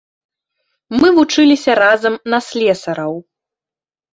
Мы 1.03 1.07
вучыліся 1.17 1.71
разам 1.83 2.13
на 2.35 2.39
слесараў. 2.49 3.13